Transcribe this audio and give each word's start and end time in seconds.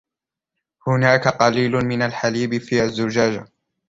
هناك 0.87 1.27
قليل 1.27 1.71
من 1.71 2.01
الحليب 2.01 2.57
في 2.57 2.83
الزجاجة. 2.83 3.47